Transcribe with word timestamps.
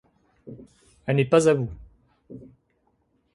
Elle 1.05 1.17
n'est 1.17 1.25
pas 1.25 1.47
à 1.47 1.53
vous! 1.53 1.69